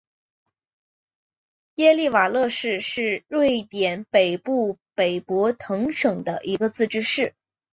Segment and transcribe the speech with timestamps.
[1.75, 7.35] 耶利瓦勒市是瑞典北部北博滕省的一个自治市。